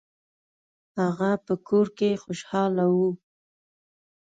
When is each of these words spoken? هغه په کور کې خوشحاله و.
هغه 0.99 1.31
په 1.45 1.53
کور 1.67 1.87
کې 1.97 2.19
خوشحاله 2.23 2.85
و. 2.95 2.97